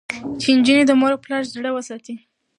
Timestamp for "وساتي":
1.73-2.15